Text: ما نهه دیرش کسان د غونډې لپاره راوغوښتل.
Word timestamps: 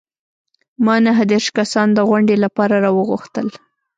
ما 0.85 0.95
نهه 1.05 1.23
دیرش 1.31 1.47
کسان 1.57 1.87
د 1.93 1.99
غونډې 2.09 2.35
لپاره 2.43 2.75
راوغوښتل. 2.85 3.47